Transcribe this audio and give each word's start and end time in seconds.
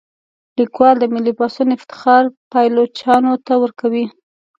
لیکوال 0.59 0.95
د 0.99 1.05
ملي 1.13 1.33
پاڅون 1.39 1.69
افتخار 1.77 2.23
پایلوچانو 2.51 3.33
ته 3.45 3.53
ورکوي. 3.63 4.05